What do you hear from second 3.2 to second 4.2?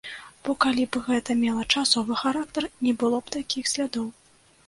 б такіх слядоў.